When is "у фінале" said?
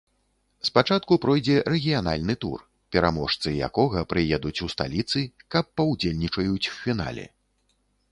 6.73-7.27